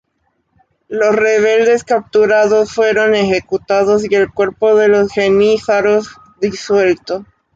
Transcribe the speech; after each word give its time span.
Los 0.87 1.15
rebeldes 1.15 1.83
capturados 1.83 2.73
fueron 2.73 3.13
ejecutados 3.13 4.03
y 4.09 4.15
el 4.15 4.31
cuerpo 4.33 4.73
de 4.75 4.87
los 4.87 5.11
jenízaros 5.11 6.17
disuelto. 6.41 7.23